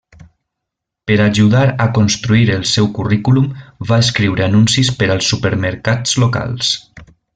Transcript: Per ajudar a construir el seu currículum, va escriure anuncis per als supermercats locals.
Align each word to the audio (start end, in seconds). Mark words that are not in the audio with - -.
Per 1.09 1.17
ajudar 1.25 1.65
a 1.85 1.87
construir 1.97 2.49
el 2.55 2.63
seu 2.69 2.89
currículum, 2.97 3.51
va 3.91 4.01
escriure 4.07 4.47
anuncis 4.47 4.91
per 5.03 5.11
als 5.17 5.29
supermercats 5.35 6.17
locals. 6.25 6.73